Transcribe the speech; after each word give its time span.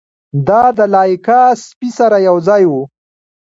دا 0.47 0.63
د 0.77 0.79
لایکا 0.95 1.41
سپي 1.65 1.89
سره 1.99 2.17
یوځای 2.27 2.63
و. 2.67 2.73